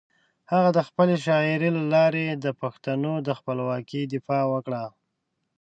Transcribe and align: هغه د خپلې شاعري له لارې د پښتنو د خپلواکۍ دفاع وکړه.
هغه 0.51 0.69
د 0.77 0.79
خپلې 0.87 1.15
شاعري 1.25 1.69
له 1.77 1.83
لارې 1.93 2.25
د 2.29 2.45
پښتنو 2.61 3.13
د 3.27 3.29
خپلواکۍ 3.39 4.03
دفاع 4.13 4.43
وکړه. 4.53 4.83